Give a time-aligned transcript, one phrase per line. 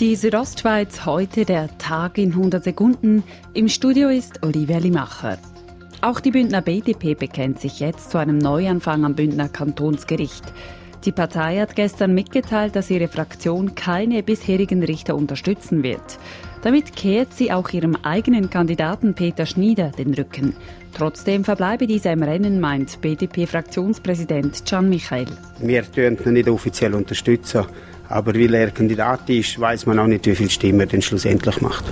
[0.00, 3.24] Die Südostschweiz heute der Tag in 100 Sekunden.
[3.52, 5.38] Im Studio ist Olivia Limacher.
[6.02, 10.44] Auch die Bündner BDP bekennt sich jetzt zu einem Neuanfang am Bündner Kantonsgericht.
[11.04, 16.20] Die Partei hat gestern mitgeteilt, dass ihre Fraktion keine bisherigen Richter unterstützen wird.
[16.62, 20.54] Damit kehrt sie auch ihrem eigenen Kandidaten Peter Schnieder den Rücken.
[20.96, 25.26] Trotzdem verbleibe dieser im Rennen, meint BDP-Fraktionspräsident Can Michael.
[25.60, 27.66] Wir unterstützen ihn nicht offiziell unterstützen.
[28.08, 31.60] Aber weil er Kandidat ist, weiß man auch nicht, wie viele Stimmen er denn schlussendlich
[31.60, 31.84] macht.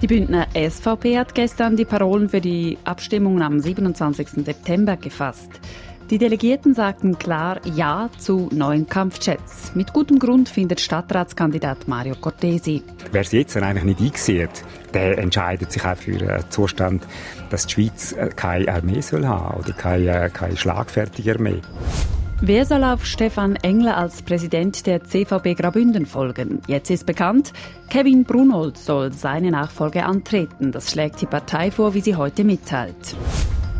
[0.00, 4.44] Die Bündner SVP hat gestern die Parolen für die Abstimmung am 27.
[4.44, 5.60] September gefasst.
[6.10, 9.72] Die Delegierten sagten klar Ja zu neuen Kampfjets.
[9.74, 12.82] Mit gutem Grund findet Stadtratskandidat Mario Cortesi.
[13.12, 17.06] Wer es jetzt eigentlich nicht einsieht, der entscheidet sich auch für einen Zustand,
[17.50, 21.60] dass die Schweiz keine Armee soll haben oder keine, keine schlagfertige Armee.
[22.40, 26.62] Wer soll auf Stefan Engler als Präsident der CVB Grabünden folgen?
[26.68, 27.52] Jetzt ist bekannt,
[27.90, 30.70] Kevin Brunhold soll seine Nachfolge antreten.
[30.70, 33.16] Das schlägt die Partei vor, wie sie heute mitteilt.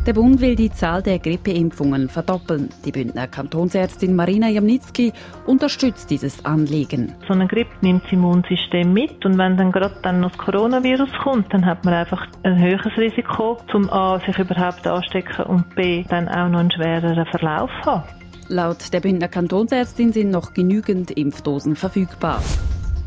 [0.07, 2.71] Der Bund will die Zahl der Grippeimpfungen verdoppeln.
[2.85, 5.13] Die Bündner Kantonsärztin Marina Jamnitzki
[5.47, 7.15] unterstützt dieses Anliegen.
[7.29, 11.11] So eine Grippe nimmt das Immunsystem mit und wenn dann gerade dann noch das Coronavirus
[11.23, 16.03] kommt, dann hat man einfach ein höheres Risiko, zum A sich überhaupt anstecken und B
[16.09, 18.03] dann auch noch einen schwereren Verlauf haben.
[18.51, 22.43] Laut der Bündner Kantonsärztin sind noch genügend Impfdosen verfügbar.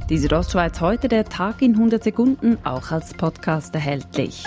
[0.07, 4.43] Die Südostschweiz heute der Tag in 100 Sekunden auch als Podcast erhältlich.